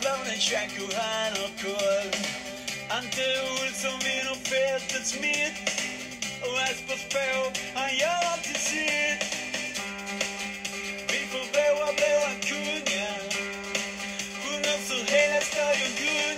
[0.00, 2.10] planen Jack och han har koll.
[2.90, 5.58] Ante Olsson vinner fältets mitt.
[6.42, 9.22] Och Aspers på, han gör alltid sitt.
[11.10, 11.44] Vi får
[11.76, 13.20] våra blåa kungar.
[14.40, 16.28] Sjunger så hela stadion gungar.
[16.28, 16.37] Guld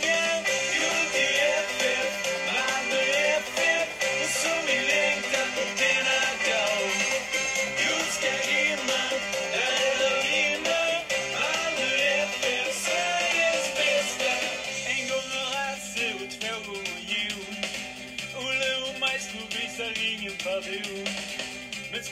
[19.21, 21.05] Olle och Maestro visar ingen pardon.
[21.93, 22.03] Men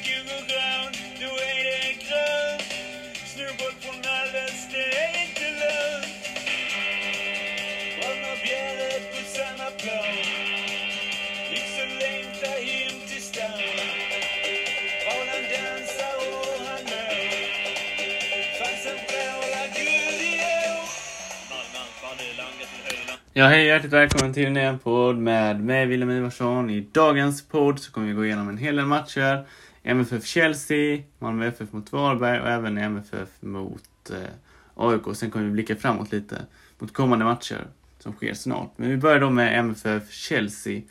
[23.39, 26.70] Ja, hej hjärtligt välkommen till en ny podd med mig, Wilhelm Ivarsson.
[26.70, 29.47] I dagens podd så kommer vi gå igenom en hel del matcher.
[29.83, 34.31] MFF Chelsea, Malmö FF mot Varberg och även MFF mot eh,
[34.75, 35.03] AIK.
[35.14, 36.47] Sen kommer vi blicka framåt lite
[36.78, 37.66] mot kommande matcher
[37.98, 38.72] som sker snart.
[38.77, 40.83] Men vi börjar då med MFF Chelsea.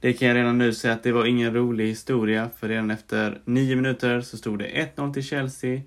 [0.00, 3.40] Det kan jag redan nu säga att det var ingen rolig historia, för redan efter
[3.44, 5.80] nio minuter så stod det 1-0 till Chelsea.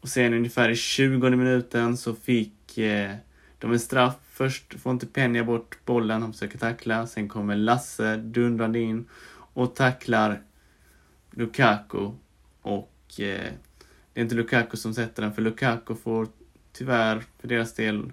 [0.00, 3.10] Och sen ungefär i 20 minuten så fick eh,
[3.58, 4.29] de en straff.
[4.40, 7.06] Först får inte Penja bort bollen, han försöker tackla.
[7.06, 10.42] Sen kommer Lasse dundrande in och tacklar
[11.30, 12.10] Lukaku.
[12.62, 13.52] Och eh,
[14.12, 16.28] det är inte Lukaku som sätter den, för Lukaku får
[16.72, 18.12] tyvärr för deras del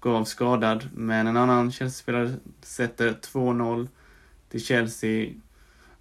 [0.00, 0.88] gå av skadad.
[0.94, 3.88] Men en annan Chelsea-spelare sätter 2-0
[4.48, 5.30] till Chelsea.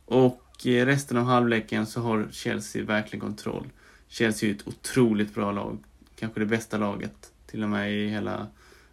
[0.06, 3.70] Och eh, resten av halvleken så har Chelsea verkligen kontroll.
[4.08, 5.78] Chelsea är ett otroligt bra lag.
[6.16, 8.48] Kanske det bästa laget till och med i hela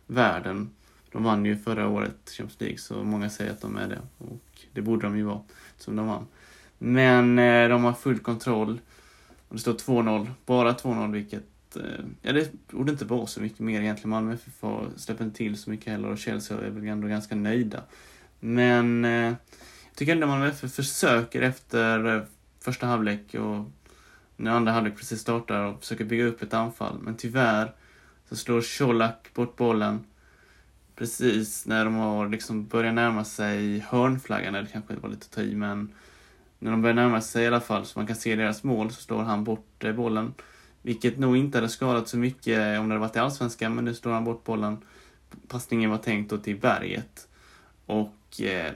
[0.09, 0.71] världen.
[1.13, 4.01] De vann ju förra året Champions League, så många säger att de är det.
[4.19, 5.41] Och det borde de ju vara,
[5.77, 6.27] som de vann.
[6.79, 8.81] Men eh, de har full kontroll.
[9.49, 11.77] Och det står 2-0, bara 2-0, vilket...
[11.77, 14.11] Eh, ja, det borde inte vara så mycket mer egentligen.
[14.11, 14.65] Malmö FF
[14.97, 17.83] släpper inte till så mycket heller och Chelsea är väl ändå ganska nöjda.
[18.41, 22.23] Men eh, jag tycker ändå Malmö FF försöker efter eh,
[22.61, 23.65] första halvlek och
[24.37, 26.99] när andra halvlek precis startar och försöker bygga upp ett anfall.
[27.01, 27.73] Men tyvärr
[28.29, 30.05] så slår Colak bort bollen
[30.99, 35.31] precis när de har liksom börjat närma sig hörnflaggan, eller kanske det var lite att
[35.31, 35.93] ta i, men
[36.59, 39.03] när de börjar närma sig i alla fall så man kan se deras mål så
[39.03, 40.35] slår han bort eh, bollen.
[40.83, 43.95] Vilket nog inte hade skadat så mycket om det hade varit i Allsvenskan, men nu
[43.95, 44.79] slår han bort bollen.
[45.49, 47.29] Passningen var tänkt då till berget.
[47.87, 48.73] Och eh,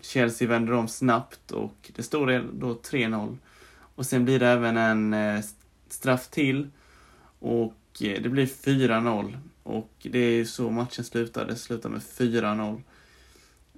[0.00, 3.36] Chelsea vänder om snabbt och det står då 3-0.
[3.94, 5.44] Och sen blir det även en eh,
[5.88, 6.70] straff till.
[7.38, 9.38] Och Eh, det blir 4-0.
[9.62, 11.52] Och det är så matchen slutade.
[11.52, 12.82] Det slutar med 4-0.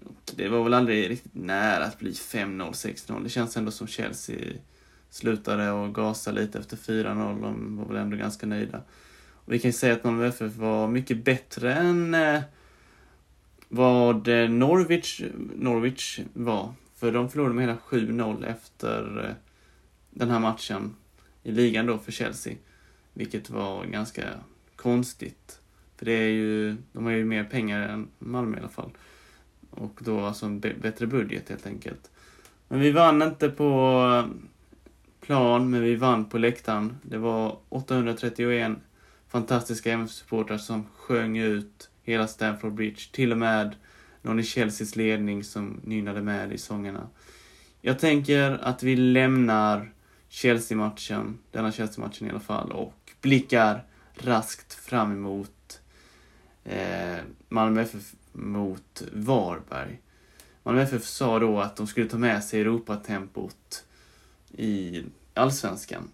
[0.04, 3.22] Och Det var väl aldrig riktigt nära att bli 5-0, 6-0.
[3.22, 4.36] Det känns ändå som Chelsea
[5.10, 7.42] slutade och gasade lite efter 4-0.
[7.42, 8.80] De var väl ändå ganska nöjda.
[9.30, 12.40] Och vi kan ju säga att Malmö FF var mycket bättre än eh,
[13.68, 15.22] vad eh, Norwich,
[15.54, 16.74] Norwich var.
[16.96, 19.34] För de förlorade med hela 7-0 efter
[20.10, 20.96] den här matchen
[21.42, 22.54] i ligan då för Chelsea.
[23.14, 24.24] Vilket var ganska
[24.76, 25.60] konstigt.
[25.96, 28.90] För det är ju, de har ju mer pengar än Malmö i alla fall.
[29.70, 32.10] Och då alltså en bättre budget helt enkelt.
[32.68, 34.30] Men vi vann inte på eh,
[35.26, 36.96] plan, men vi vann på läktaren.
[37.02, 38.72] Det var 831
[39.28, 43.00] fantastiska MF-supportrar som sjöng ut hela Stamford Bridge.
[43.12, 43.76] Till och med
[44.22, 47.08] någon i Chelseas ledning som nynnade med i sångerna.
[47.80, 49.92] Jag tänker att vi lämnar
[50.28, 55.80] Chelsea-matchen, denna Chelsea-matchen i alla fall, och blickar raskt fram emot
[56.64, 57.16] eh,
[57.48, 60.00] Malmö FF mot Varberg.
[60.62, 63.84] Malmö FF sa då att de skulle ta med sig Europatempot
[64.52, 65.02] i
[65.34, 66.08] Allsvenskan.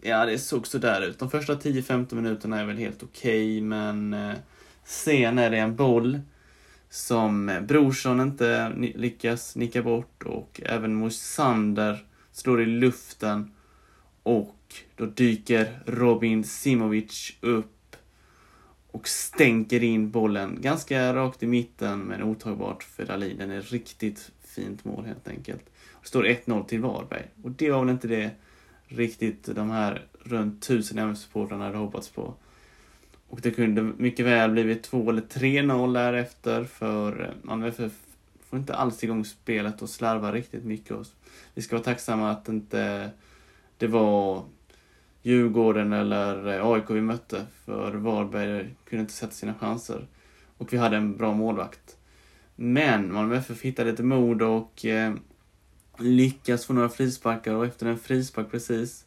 [0.00, 1.18] Ja, det såg sådär ut.
[1.18, 4.36] De första 10-15 minuterna är väl helt okej, okay, men eh,
[4.84, 6.20] sen är det en boll
[6.90, 13.52] som eh, Brorsson inte lyckas nicka bort och även Moisander slår i luften
[14.22, 14.56] och
[14.96, 17.96] då dyker Robin Simovic upp
[18.90, 23.38] och stänker in bollen ganska rakt i mitten men otagbart för Dahlin.
[23.38, 25.64] Den är riktigt fint mål helt enkelt.
[26.02, 28.30] Det står 1-0 till Varberg och det var väl inte det
[28.86, 32.34] riktigt de här runt tusen MF-supportrarna hade hoppats på.
[33.28, 37.92] Och det kunde mycket väl blivit 2 eller 3-0 därefter för eh, Malmö FF
[38.52, 40.96] får inte alls igång spelet och slarvar riktigt mycket.
[41.54, 43.10] Vi ska vara tacksamma att inte
[43.78, 44.44] det var
[45.22, 47.46] Djurgården eller eh, AIK vi mötte.
[47.64, 50.06] För Varberg kunde inte sätta sina chanser.
[50.56, 51.96] Och vi hade en bra målvakt.
[52.56, 55.14] Men Malmö FF hittade lite mod och eh,
[55.98, 59.04] lyckas få några frisparkar och efter en frispark precis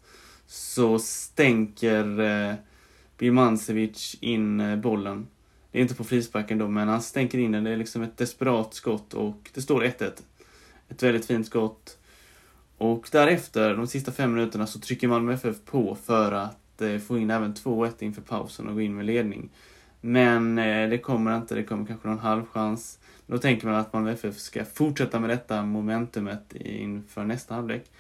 [0.48, 2.56] så stänker eh,
[3.18, 5.28] Birmancevic in eh, bollen.
[5.72, 7.64] Det är inte på frisparken då, men han stänker in den.
[7.64, 10.12] Det är liksom ett desperat skott och det står 1-1.
[10.90, 11.98] Ett väldigt fint skott.
[12.78, 17.18] Och därefter, de sista fem minuterna, så trycker Malmö FF på för att eh, få
[17.18, 19.50] in även 2-1 inför pausen och gå in med ledning.
[20.02, 23.00] Men eh, det kommer inte, det kommer kanske någon halvchans.
[23.28, 27.92] Då tänker man att Malmö FF ska fortsätta med detta momentumet inför nästa halvlek.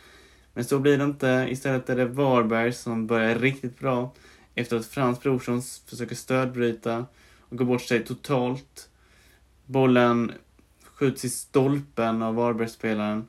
[0.53, 1.47] Men så blir det inte.
[1.49, 4.11] Istället är det Varberg som börjar riktigt bra
[4.55, 7.05] efter att Frans Brorsson försöker stödbryta
[7.39, 8.89] och går bort sig totalt.
[9.65, 10.31] Bollen
[10.83, 13.27] skjuts i stolpen av Varbergsspelaren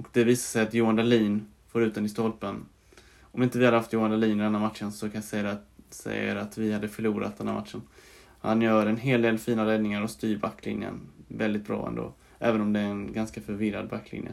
[0.00, 2.66] och det visar sig att Johan Dahlin får ut den i stolpen.
[3.20, 5.66] Om inte vi hade haft Johan Dahlin i denna matchen så kan jag säga att,
[5.90, 7.82] säga att vi hade förlorat den här matchen.
[8.40, 12.12] Han gör en hel del fina räddningar och styr backlinjen väldigt bra ändå.
[12.38, 14.32] Även om det är en ganska förvirrad backlinje.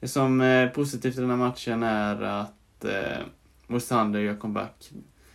[0.00, 3.26] Det som är positivt i den här matchen är att eh,
[3.66, 4.90] Moisander gör comeback.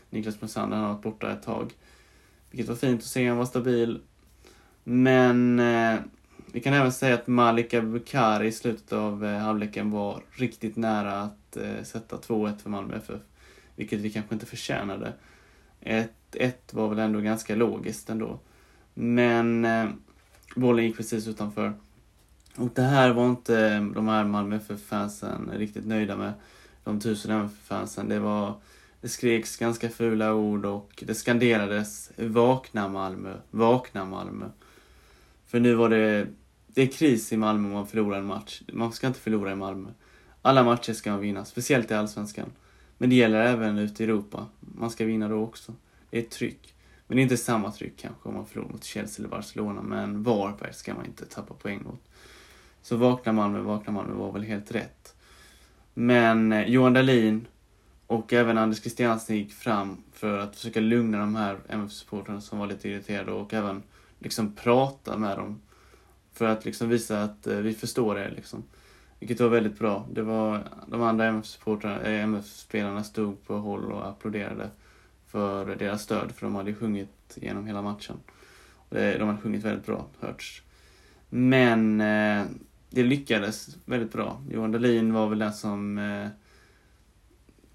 [0.09, 1.73] Niklas Mosander har varit borta ett tag.
[2.49, 4.01] Vilket var fint att se, han var stabil.
[4.83, 5.99] Men eh,
[6.51, 11.21] vi kan även säga att Malika Bukari i slutet av eh, halvleken var riktigt nära
[11.21, 13.21] att eh, sätta 2-1 för Malmö FF.
[13.75, 15.13] Vilket vi kanske inte förtjänade.
[15.81, 18.39] 1-1 var väl ändå ganska logiskt ändå.
[18.93, 19.89] Men eh,
[20.55, 21.73] bollen gick precis utanför.
[22.55, 26.33] Och det här var inte de här Malmö FF-fansen riktigt nöjda med.
[26.83, 28.09] De tusen MFF-fansen.
[28.09, 28.55] Det var
[29.01, 34.45] det skreks ganska fula ord och det skanderades Vakna Malmö, vakna Malmö.
[35.47, 36.27] För nu var det,
[36.73, 38.61] det är kris i Malmö om man förlorar en match.
[38.73, 39.89] Man ska inte förlora i Malmö.
[40.41, 42.51] Alla matcher ska man vinna, speciellt i Allsvenskan.
[42.97, 44.45] Men det gäller även ute i Europa.
[44.59, 45.73] Man ska vinna då också.
[46.09, 46.73] Det är ett tryck.
[47.07, 50.23] Men det är inte samma tryck kanske om man förlorar mot Chelsea eller Barcelona, men
[50.23, 52.09] Varberg ska man inte tappa poäng mot.
[52.81, 55.15] Så vakna Malmö, vakna Malmö var väl helt rätt.
[55.93, 57.47] Men eh, Johan Dahlin
[58.07, 62.67] och även Anders Christiansen gick fram för att försöka lugna de här MF-supportrarna som var
[62.67, 63.83] lite irriterade och även
[64.19, 65.61] liksom prata med dem.
[66.41, 68.63] För att liksom visa att eh, vi förstår er liksom.
[69.19, 70.07] Vilket var väldigt bra.
[70.11, 74.69] Det var, de andra MF-spelarna eh, MF stod på håll och applåderade
[75.27, 78.15] för deras stöd, för de hade sjungit genom hela matchen.
[78.89, 80.61] De hade sjungit väldigt bra, hörts.
[81.29, 82.45] Men eh,
[82.89, 84.41] det lyckades väldigt bra.
[84.51, 86.27] Johan Dahlin var väl den som eh,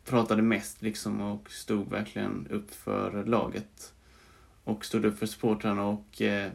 [0.04, 3.92] pratade mest liksom och stod verkligen upp för laget.
[4.64, 6.50] Och stod upp för supportrarna och eh,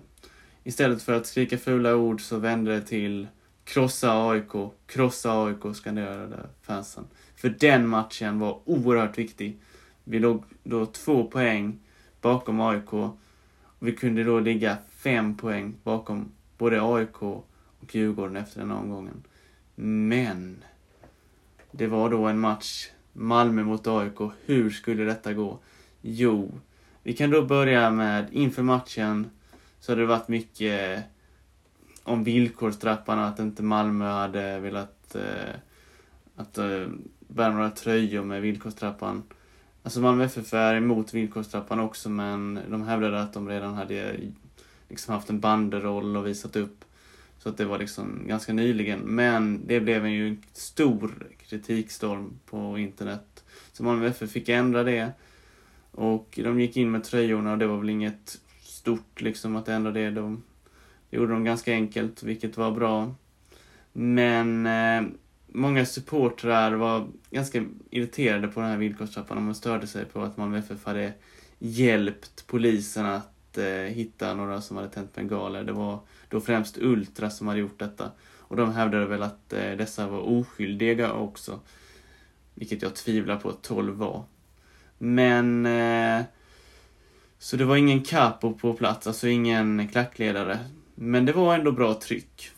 [0.63, 3.27] istället för att skrika fula ord så vände det till
[3.63, 4.51] krossa AIK,
[4.85, 7.07] krossa AIK skanderade fansen.
[7.35, 9.57] För den matchen var oerhört viktig.
[10.03, 11.79] Vi låg då två poäng
[12.21, 12.93] bakom AIK.
[12.93, 13.17] Och
[13.79, 17.47] vi kunde då ligga fem poäng bakom både AIK och
[17.91, 19.23] Djurgården efter den omgången.
[19.75, 20.63] Men
[21.71, 24.31] det var då en match Malmö mot AIK.
[24.45, 25.59] Hur skulle detta gå?
[26.01, 26.59] Jo,
[27.03, 29.29] vi kan då börja med inför matchen
[29.81, 31.04] så hade det varit mycket eh,
[32.04, 35.56] om villkorstrappan att inte Malmö hade velat eh,
[36.36, 36.88] att eh,
[37.28, 39.24] bära några tröjor med villkorstrappan.
[39.83, 44.19] Alltså Malmö FF är emot villkorstrappan också men de hävdade att de redan hade
[44.90, 46.85] liksom haft en banderoll och visat upp.
[47.38, 49.00] Så att det var liksom ganska nyligen.
[49.00, 53.44] Men det blev en stor kritikstorm på internet.
[53.73, 55.11] Så Malmö FF fick ändra det.
[55.92, 58.42] Och de gick in med tröjorna och det var väl inget
[58.81, 60.09] stort liksom att ändra det.
[60.09, 60.44] De,
[61.09, 63.16] det gjorde de ganska enkelt, vilket var bra.
[63.94, 65.11] Men eh,
[65.47, 70.38] många supportrar var ganska irriterade på den här villkorstrappan och man störde sig på att
[70.38, 71.14] Malmö FF hade
[71.59, 75.64] hjälpt polisen att eh, hitta några som hade tänt bengaler.
[75.64, 78.11] Det var då främst Ultra som hade gjort detta.
[78.38, 81.59] Och de hävdade väl att eh, dessa var oskyldiga också.
[82.54, 84.23] Vilket jag tvivlar på att 12 var.
[84.97, 85.66] Men...
[85.66, 86.26] Eh,
[87.42, 90.60] så det var ingen capo på plats, alltså ingen klackledare.
[90.95, 92.50] Men det var ändå bra tryck.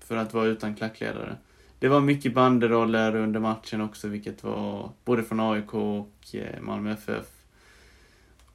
[0.00, 1.36] För att vara utan klackledare.
[1.78, 6.92] Det var mycket banderoller under matchen också, vilket var både från AIK och eh, Malmö
[6.92, 7.26] FF.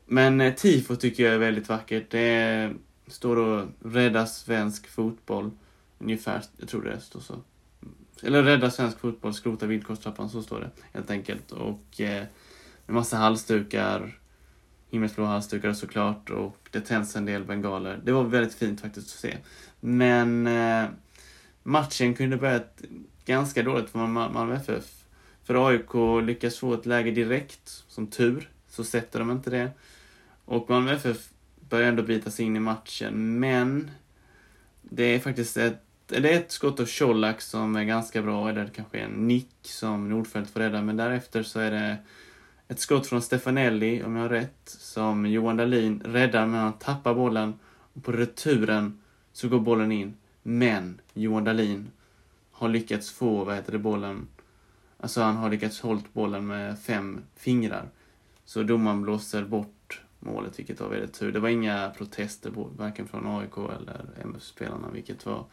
[0.06, 2.12] Men eh, tifo tycker jag är väldigt vackert.
[2.12, 2.72] Det
[3.08, 5.52] står då Rädda svensk fotboll.
[6.00, 7.36] Ungefär, jag tror det står så.
[8.24, 11.52] Eller Rädda svensk fotboll, skrota villkorstrappan, så står det helt enkelt.
[11.52, 12.24] Och eh,
[12.88, 14.20] massa halsdukar,
[14.90, 18.00] himmelsblå halsdukar såklart och det tänds en del bengaler.
[18.04, 19.38] Det var väldigt fint faktiskt att se.
[19.80, 20.90] Men eh,
[21.64, 22.82] matchen kunde börjat
[23.26, 24.98] ganska dåligt för Malmö FF.
[25.44, 29.72] För AIK lyckas få ett läge direkt, som tur, så sätter de inte det.
[30.46, 31.30] Och Malmö FF
[31.70, 33.92] börjar ändå bita sig in i matchen, men
[34.82, 38.68] det är faktiskt ett, det är ett skott av Colak som är ganska bra, eller
[38.68, 41.98] kanske en nick som Nordfeldt får rädda, men därefter så är det
[42.68, 47.14] ett skott från Stefanelli, om jag har rätt, som Johan Dahlin räddar, men han tappar
[47.14, 47.60] bollen.
[47.94, 49.00] Och på returen
[49.34, 50.14] så går bollen in.
[50.44, 51.92] Men Johan Dahlin
[52.52, 54.28] har lyckats få, vad heter det, bollen...
[55.00, 57.90] Alltså han har lyckats hålla bollen med fem fingrar.
[58.46, 61.32] Så domaren blåser bort målet, vilket var väldigt tur.
[61.32, 65.46] Det var inga protester, varken från AIK eller MF-spelarna, vilket var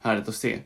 [0.00, 0.58] härligt att se.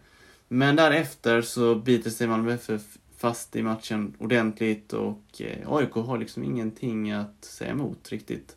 [0.49, 6.19] Men därefter så biter sig Malmö FF fast i matchen ordentligt och eh, AIK har
[6.19, 8.57] liksom ingenting att säga emot riktigt.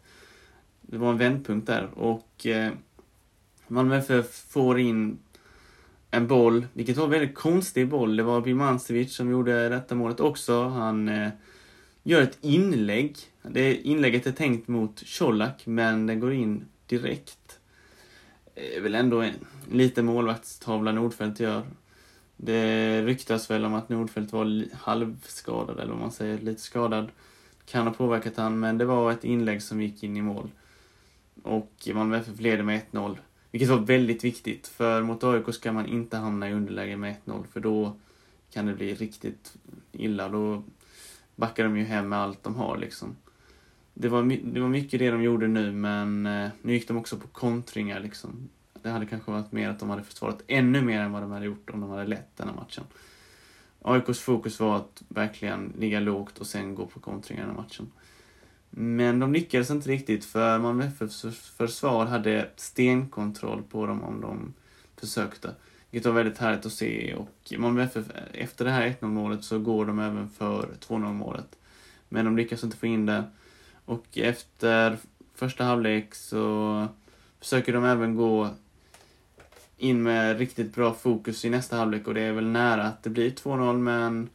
[0.81, 2.71] Det var en vändpunkt där och eh,
[3.67, 5.19] Malmö FF får in
[6.11, 8.15] en boll, vilket var en väldigt konstig boll.
[8.15, 10.63] Det var Birmancevic som gjorde detta målet också.
[10.63, 11.29] Han eh,
[12.03, 13.17] gör ett inlägg.
[13.41, 17.59] Det inlägget är tänkt mot Colak, men den går in direkt.
[18.55, 19.33] Det är väl ändå en
[19.71, 21.63] liten målvaktstavla Nordfeldt gör.
[22.37, 27.09] Det ryktas väl om att Nordfeldt var halvskadad, eller vad man säger, lite skadad.
[27.65, 30.49] Kan ha påverkat han, men det var ett inlägg som gick in i mål.
[31.43, 33.17] Och Malmö FF leder med 1-0.
[33.51, 37.43] Vilket var väldigt viktigt, för mot AIK ska man inte hamna i underläge med 1-0,
[37.53, 37.97] för då
[38.53, 39.53] kan det bli riktigt
[39.91, 40.29] illa.
[40.29, 40.63] Då
[41.35, 43.15] backar de ju hem med allt de har liksom.
[43.93, 47.17] Det var, det var mycket det de gjorde nu, men eh, nu gick de också
[47.17, 48.49] på kontringar liksom.
[48.83, 51.45] Det hade kanske varit mer att de hade försvarat ännu mer än vad de hade
[51.45, 52.83] gjort om de hade lett den här matchen.
[53.81, 57.61] AIKs fokus var att verkligen ligga lågt och sen gå på kontringar i den här
[57.61, 57.91] matchen.
[58.69, 61.25] Men de lyckades inte riktigt för Malmö FFs
[61.57, 64.53] försvar hade stenkontroll på dem om de
[64.95, 65.55] försökte.
[65.91, 69.59] Vilket var väldigt härligt att se och Malmö FF, efter det här 1-0 målet så
[69.59, 71.57] går de även för 2-0 målet.
[72.09, 73.23] Men de lyckas inte få in det.
[73.85, 74.97] Och efter
[75.35, 76.87] första halvlek så
[77.39, 78.49] försöker de även gå
[79.77, 83.09] in med riktigt bra fokus i nästa halvlek och det är väl nära att det
[83.09, 84.29] blir 2-0 men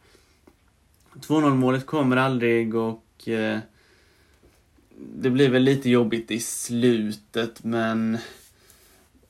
[1.14, 3.58] 2-0 målet kommer aldrig och eh,
[5.14, 8.18] det blir väl lite jobbigt i slutet men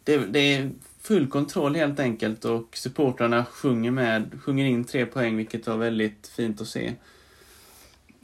[0.04, 5.36] det, det, är full kontroll helt enkelt och supportrarna sjunger med, sjunger in tre poäng
[5.36, 6.92] vilket var väldigt fint att se.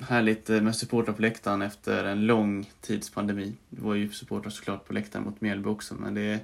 [0.01, 3.53] Härligt med supportrar på läktaren efter en lång tids pandemi.
[3.71, 6.41] Det var ju supportrar såklart på läktaren mot Mjällby också men det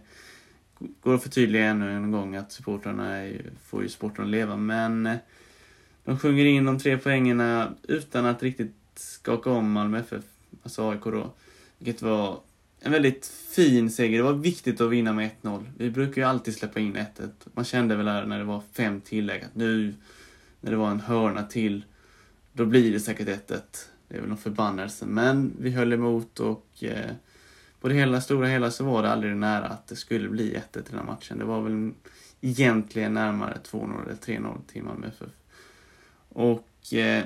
[0.78, 3.28] går att förtydliga ännu en gång att supportrarna
[3.64, 5.16] får ju sporten att leva men eh,
[6.04, 10.24] de sjunger in de tre poängerna utan att riktigt skaka om Malmö FF
[10.62, 11.32] alltså AIK då.
[11.78, 12.40] Vilket var
[12.80, 14.18] en väldigt fin seger.
[14.18, 15.64] Det var viktigt att vinna med 1-0.
[15.78, 17.06] Vi brukar ju alltid släppa in 1-1.
[17.54, 19.94] Man kände väl här när det var fem tillägg att nu,
[20.60, 21.84] när det var en hörna till,
[22.52, 23.60] då blir det säkert 1-1.
[24.08, 25.06] Det är väl någon förbannelse.
[25.06, 27.10] Men vi höll emot och eh,
[27.84, 30.56] på det hela stora hela så var det aldrig nära att det skulle bli 1-1
[30.56, 31.38] i den här matchen.
[31.38, 31.92] Det var väl
[32.40, 35.28] egentligen närmare 2-0 eller 3-0 till Malmö FF.
[36.28, 37.24] Och eh,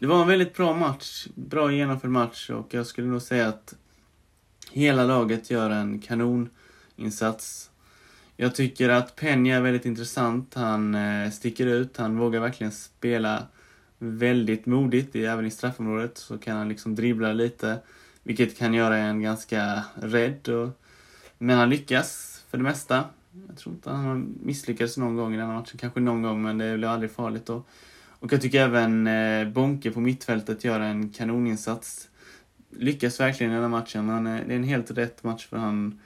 [0.00, 1.26] det var en väldigt bra match.
[1.34, 3.74] Bra genomförd match och jag skulle nog säga att
[4.72, 7.70] hela laget gör en kanoninsats.
[8.36, 10.54] Jag tycker att Peña är väldigt intressant.
[10.54, 11.96] Han eh, sticker ut.
[11.96, 13.46] Han vågar verkligen spela
[13.98, 15.16] väldigt modigt.
[15.16, 17.78] Även i straffområdet så kan han liksom dribbla lite.
[18.26, 20.48] Vilket kan göra en ganska rädd.
[20.48, 20.68] Och,
[21.38, 23.04] men han lyckas för det mesta.
[23.48, 25.78] Jag tror inte han misslyckades någon gång i den här matchen.
[25.78, 27.48] Kanske någon gång, men det blir aldrig farligt.
[27.48, 27.68] Och
[28.18, 32.08] och jag tycker även eh, Bonke på mittfältet gör en kanoninsats.
[32.70, 34.08] Lyckas verkligen i den här matchen.
[34.08, 36.00] Han är, det är en helt rätt match för han,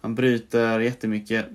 [0.00, 1.46] han bryter jättemycket.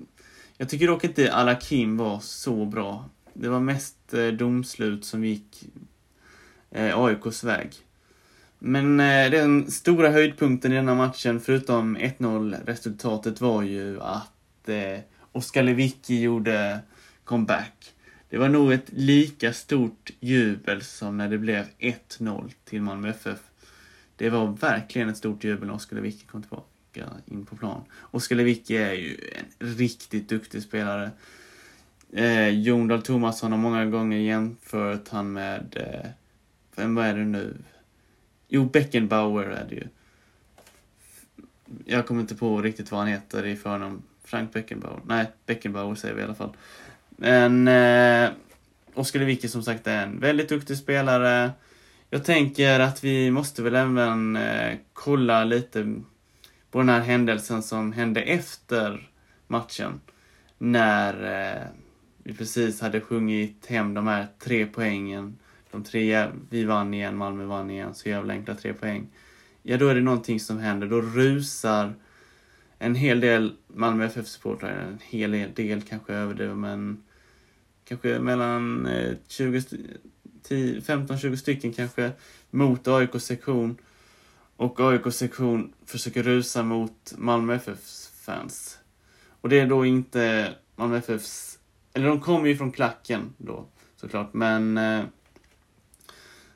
[0.57, 3.09] Jag tycker dock inte Alakim var så bra.
[3.33, 5.63] Det var mest eh, domslut som gick
[6.71, 7.73] eh, AIKs väg.
[8.59, 14.99] Men eh, den stora höjdpunkten i denna matchen, förutom 1-0 resultatet, var ju att eh,
[15.31, 16.79] Oskar Lewicki gjorde
[17.23, 17.93] comeback.
[18.29, 23.39] Det var nog ett lika stort jubel som när det blev 1-0 till Malmö FF.
[24.15, 27.81] Det var verkligen ett stort jubel när Oskar Lewicki kom tillbaka in på plan.
[28.01, 29.17] Oskar Lewicki är ju
[29.59, 31.11] en riktigt duktig spelare.
[32.13, 36.09] Eh, Jon Dahl Tomasson har många gånger jämfört han med, eh,
[36.75, 37.57] vem är det nu?
[38.55, 39.87] Jo, Beckenbauer är det ju.
[41.85, 44.01] Jag kommer inte på riktigt vad han heter i förnamn.
[44.23, 44.99] Frank Beckenbauer.
[45.05, 46.55] Nej, Beckenbauer säger vi i alla fall.
[47.09, 48.29] Men eh,
[48.93, 51.51] Oskar Lewicki som sagt är en väldigt duktig spelare.
[52.09, 56.01] Jag tänker att vi måste väl även eh, kolla lite
[56.71, 59.09] på den här händelsen som hände efter
[59.47, 60.01] matchen.
[60.57, 61.13] När
[61.53, 61.67] eh,
[62.23, 65.37] vi precis hade sjungit hem de här tre poängen
[65.75, 69.07] de tre, vi vann igen, Malmö vann igen, så jävla enkla tre poäng.
[69.63, 70.87] Ja, då är det någonting som händer.
[70.87, 71.93] Då rusar
[72.79, 77.03] en hel del Malmö FF-supportrar, en hel del kanske överdriver, men
[77.85, 79.13] kanske mellan eh,
[80.49, 82.11] 15-20 stycken kanske
[82.49, 83.77] mot AIKs sektion.
[84.55, 88.79] Och AIKs sektion försöker rusa mot Malmö FFs fans.
[89.41, 91.59] Och det är då inte Malmö FFs,
[91.93, 93.65] eller de kommer ju från klacken då
[93.95, 95.03] såklart, men eh,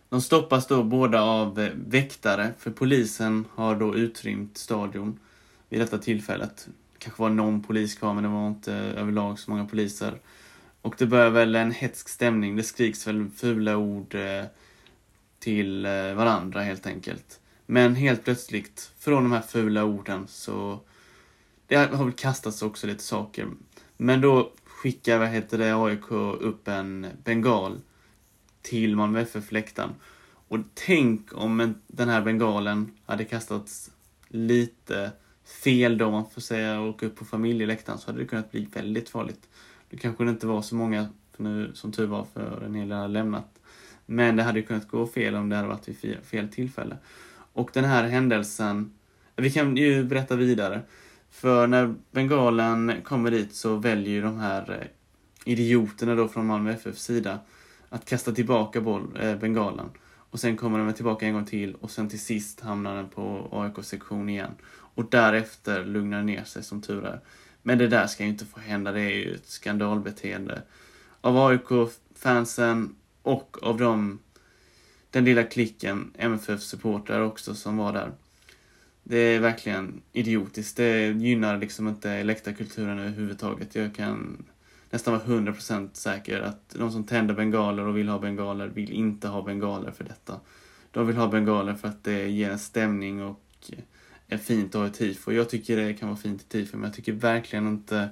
[0.09, 5.19] de stoppas då båda av eh, väktare, för polisen har då utrymt stadion
[5.69, 6.67] vid detta tillfället.
[6.97, 10.19] kanske var någon polis kvar, men det var inte överlag så många poliser.
[10.81, 14.45] Och det börjar väl en hetsk stämning, det skriks väl fula ord eh,
[15.39, 17.39] till eh, varandra helt enkelt.
[17.65, 20.79] Men helt plötsligt, från de här fula orden så
[21.67, 23.47] det har väl kastats också lite saker.
[23.97, 26.11] Men då skickar, vad heter det, AIK
[26.41, 27.81] upp en bengal
[28.61, 29.95] till Malmö FF-läktaren.
[30.47, 33.91] Och tänk om den här bengalen hade kastats
[34.27, 35.11] lite
[35.63, 38.67] fel då, man får säga, och åka upp på familjeläktaren så hade det kunnat bli
[38.73, 39.49] väldigt farligt.
[39.89, 43.13] Det kanske inte var så många, nu, som tur var, för en hel del hade
[43.13, 43.59] lämnat.
[44.05, 46.97] Men det hade kunnat gå fel om det hade varit vid fel tillfälle.
[47.53, 48.93] Och den här händelsen,
[49.35, 50.81] vi kan ju berätta vidare.
[51.29, 54.87] För när bengalen kommer dit så väljer ju de här eh,
[55.53, 57.39] idioterna då från Malmö FFs sida
[57.89, 59.89] att kasta tillbaka boll, eh, bengalen.
[60.31, 63.49] Och sen kommer den tillbaka en gång till och sen till sist hamnar den på
[63.51, 64.51] AIK-sektion igen.
[64.71, 67.19] Och därefter lugnar den ner sig som tur är.
[67.61, 70.61] Men det där ska ju inte få hända, det är ju ett skandalbeteende.
[71.21, 74.19] Av AIK-fansen och av dem,
[75.09, 78.11] den lilla klicken MFF-supportrar också som var där.
[79.03, 80.77] Det är verkligen idiotiskt.
[80.77, 83.75] Det gynnar liksom inte läktarkulturen överhuvudtaget.
[83.75, 84.45] Jag kan
[84.89, 89.27] nästan vara 100% säker att de som tänder bengaler och vill ha bengaler vill inte
[89.27, 90.39] ha bengaler för detta.
[90.91, 93.71] De vill ha bengaler för att det ger en stämning och
[94.27, 95.31] är fint att ha ett tifo.
[95.31, 98.09] Jag tycker det kan vara fint i tifo, men jag tycker verkligen inte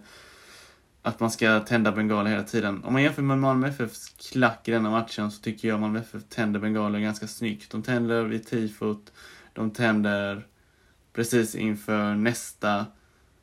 [1.01, 2.83] att man ska tända bengaler hela tiden.
[2.83, 6.23] Om man jämför med Malmö FFs klack i denna matchen så tycker jag Malmö FF
[6.29, 7.71] tänder bengaler ganska snyggt.
[7.71, 9.13] De tänder vid tifot,
[9.53, 10.47] de tänder
[11.13, 12.85] precis inför nästa,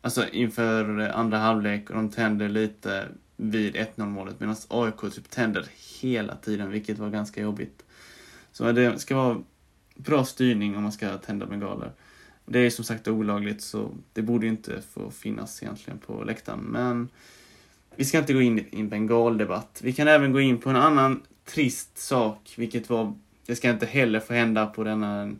[0.01, 5.66] alltså inför andra halvlek och de tänder lite vid 1-0 målet medan AIK typ tänder
[6.01, 7.85] hela tiden vilket var ganska jobbigt.
[8.53, 9.42] Så det ska vara
[9.94, 11.92] bra styrning om man ska tända bengaler.
[12.47, 17.09] Det är som sagt olagligt så det borde inte få finnas egentligen på läktaren men
[17.97, 19.81] vi ska inte gå in i en bengaldebatt.
[19.85, 23.14] Vi kan även gå in på en annan trist sak vilket var,
[23.47, 25.35] det ska inte heller få hända på denna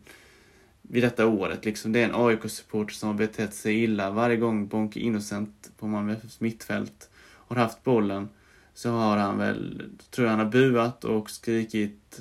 [0.83, 1.65] vid detta året.
[1.65, 4.11] Liksom, det är en AIK-supporter som har betett sig illa.
[4.11, 7.11] Varje gång Bonke Innocent på Malmö mittfält
[7.57, 8.29] har haft bollen
[8.75, 12.21] så har han väl, tror jag han har buat och skrikit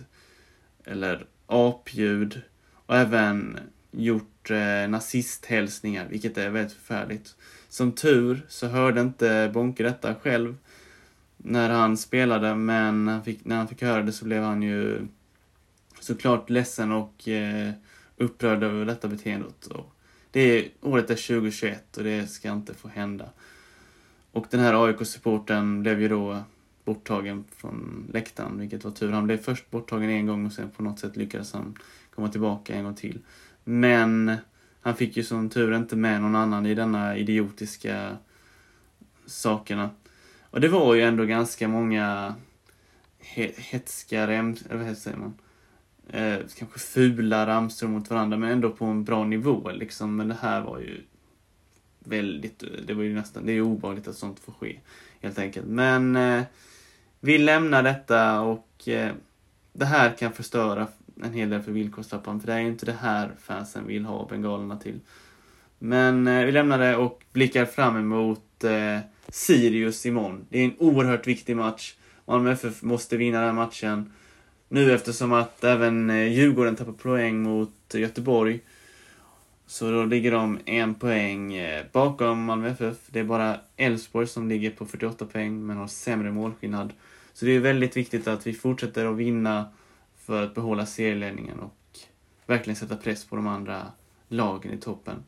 [0.83, 2.41] eller apljud
[2.85, 3.59] och även
[3.91, 7.35] gjort eh, nazisthälsningar, vilket är väldigt förfärligt.
[7.69, 10.57] Som tur så hörde inte Bonke detta själv
[11.37, 14.63] när han spelade, men när han fick, när han fick höra det så blev han
[14.63, 15.07] ju
[15.99, 17.71] såklart ledsen och eh,
[18.17, 19.67] upprörd över detta beteendet.
[19.67, 19.93] Och
[20.31, 23.29] det är, året är 2021 och det ska inte få hända.
[24.33, 26.43] Och den här AIK-supporten blev ju då
[26.85, 29.11] borttagen från läktaren, vilket var tur.
[29.11, 31.77] Han blev först borttagen en gång och sen på något sätt lyckades han
[32.15, 33.19] komma tillbaka en gång till.
[33.63, 34.35] Men
[34.81, 38.17] han fick ju som tur inte med någon annan i denna idiotiska
[39.25, 39.89] sakerna.
[40.49, 42.35] Och det var ju ändå ganska många
[43.57, 45.33] hetska remsor, eller vad säger man?
[46.09, 50.15] eh, kanske fula ramsor mot varandra men ändå på en bra nivå liksom.
[50.15, 51.01] Men det här var ju
[52.07, 54.79] väldigt, det var ju nästan, det är ovanligt att sånt får ske
[55.21, 55.67] helt enkelt.
[55.67, 56.43] Men eh,
[57.19, 59.11] vi lämnar detta och eh,
[59.73, 60.87] det här kan förstöra
[61.23, 64.27] en hel del för villkorstrappan för det är ju inte det här fansen vill ha
[64.27, 64.99] bengalerna till.
[65.79, 70.45] Men eh, vi lämnar det och blickar fram emot eh, Sirius imorgon.
[70.49, 71.93] Det är en oerhört viktig match.
[72.25, 74.13] Malmö FF måste vinna den här matchen
[74.69, 78.59] nu eftersom att även eh, Djurgården tappar poäng mot Göteborg.
[79.65, 82.97] Så då ligger de en poäng eh, bakom Malmö FF.
[83.07, 86.93] Det är bara Elfsborg som ligger på 48 poäng men har sämre målskillnad.
[87.33, 89.65] Så det är väldigt viktigt att vi fortsätter att vinna
[90.17, 91.99] för att behålla serieledningen och
[92.45, 93.85] verkligen sätta press på de andra
[94.27, 95.23] lagen i toppen.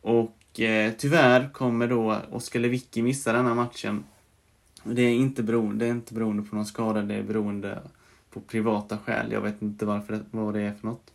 [0.00, 4.04] Och eh, tyvärr kommer då Oskar Lewicki missa denna matchen.
[4.84, 7.78] Det är inte beroende, det är inte beroende på någon skada, det är beroende
[8.30, 9.32] på privata skäl.
[9.32, 11.12] Jag vet inte varför det, vad det är för något.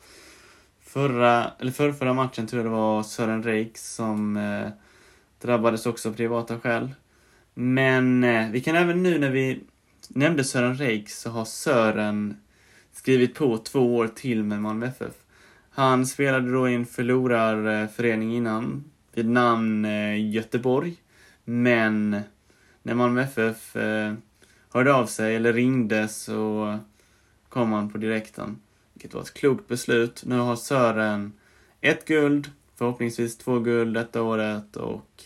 [0.93, 4.69] Förra, eller förra, förra matchen tror jag det var Sören Reik som eh,
[5.41, 6.93] drabbades också av privata skäl.
[7.53, 9.63] Men eh, vi kan även nu när vi
[10.07, 12.37] nämnde Sören Reik så har Sören
[12.91, 15.13] skrivit på två år till med Malmö FF.
[15.69, 20.95] Han spelade då i en förlorarförening innan, vid namn eh, Göteborg.
[21.43, 22.21] Men
[22.83, 24.13] när Malmö FF eh,
[24.69, 26.77] hörde av sig, eller ringde, så
[27.49, 28.57] kom han på direkten.
[29.03, 30.23] Vilket var ett klokt beslut.
[30.25, 31.33] Nu har Sören
[31.81, 35.23] ett guld, förhoppningsvis två guld detta året och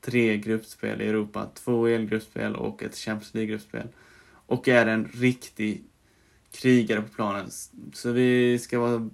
[0.00, 1.46] tre gruppspel i Europa.
[1.54, 3.88] Två elgruppspel och ett Champions League-gruppspel.
[4.46, 5.84] Och är en riktig
[6.52, 7.50] krigare på planen.
[7.92, 9.10] Så vi ska vara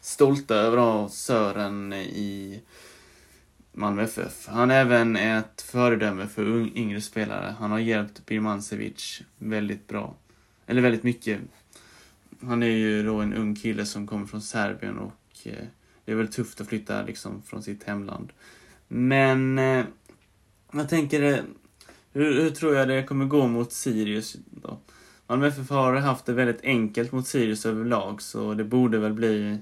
[0.00, 2.60] stolta över att ha Sören i
[3.72, 4.46] Malmö FF.
[4.46, 7.54] Han är även ett föredöme för yngre spelare.
[7.58, 10.14] Han har hjälpt Birmancevic väldigt bra.
[10.66, 11.40] Eller väldigt mycket.
[12.40, 15.12] Han är ju då en ung kille som kommer från Serbien och
[15.44, 15.64] eh,
[16.04, 18.32] det är väl tufft att flytta liksom från sitt hemland.
[18.88, 19.84] Men eh,
[20.72, 21.44] jag tänker, eh,
[22.12, 24.78] hur, hur, tror jag det kommer gå mot Sirius då?
[25.26, 29.58] Malmö FF har haft det väldigt enkelt mot Sirius överlag, så det borde väl bli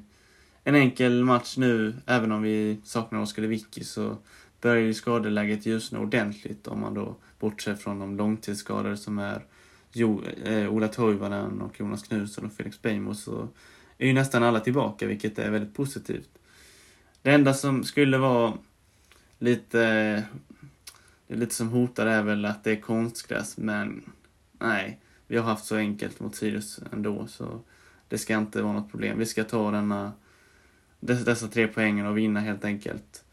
[0.65, 4.17] en enkel match nu, även om vi saknar Oskar Lewicki, så
[4.61, 9.45] börjar ju skadeläget ljusna ordentligt om man då bortser från de långtidsskadade som är
[9.93, 13.49] jo, eh, Ola Toivonen och Jonas Knutsson och Felix Beijmo så
[13.99, 16.31] är ju nästan alla tillbaka, vilket är väldigt positivt.
[17.23, 18.53] Det enda som skulle vara
[19.39, 19.79] lite,
[21.27, 24.13] det är lite som hotar är väl att det är konstgräs, men
[24.59, 27.61] nej, vi har haft så enkelt mot Sirius ändå, så
[28.09, 29.19] det ska inte vara något problem.
[29.19, 30.13] Vi ska ta denna,
[31.01, 33.25] dessa tre poängen och vinna helt enkelt.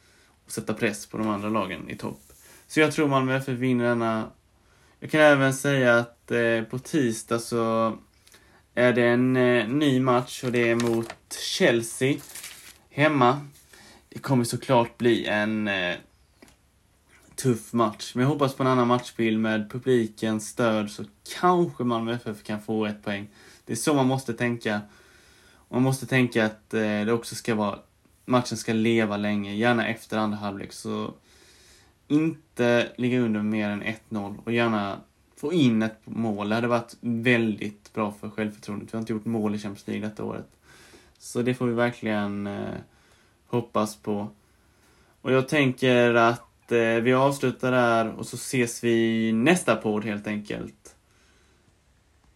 [0.45, 2.21] Och sätta press på de andra lagen i topp.
[2.67, 4.29] Så jag tror Malmö FF vinner denna.
[4.99, 7.93] Jag kan även säga att eh, på tisdag så
[8.73, 11.13] är det en eh, ny match och det är mot
[11.57, 12.17] Chelsea
[12.89, 13.47] hemma.
[14.09, 15.95] Det kommer såklart bli en eh,
[17.35, 18.15] tuff match.
[18.15, 21.03] Men jag hoppas på en annan matchbild med publikens stöd så
[21.39, 23.29] kanske Malmö FF kan få ett poäng.
[23.65, 24.81] Det är så man måste tänka.
[25.69, 27.79] Man måste tänka att eh, det också ska vara,
[28.25, 30.73] matchen ska leva länge, gärna efter andra halvlek.
[30.73, 31.13] Så
[32.07, 34.97] inte ligga under mer än 1-0 och gärna
[35.43, 36.49] få in ett mål.
[36.49, 38.93] Det hade varit väldigt bra för självförtroendet.
[38.93, 40.47] Vi har inte gjort mål i Champions League detta året.
[41.17, 42.75] Så det får vi verkligen eh,
[43.47, 44.27] hoppas på.
[45.21, 50.27] Och jag tänker att eh, vi avslutar där och så ses vi nästa podd helt
[50.27, 50.82] enkelt.